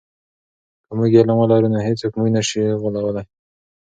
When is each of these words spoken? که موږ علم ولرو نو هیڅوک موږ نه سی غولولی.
که 0.85 0.91
موږ 0.97 1.11
علم 1.19 1.37
ولرو 1.39 1.67
نو 1.73 1.77
هیڅوک 1.87 2.11
موږ 2.17 2.29
نه 2.35 2.41
سی 2.47 2.61
غولولی. 2.81 3.23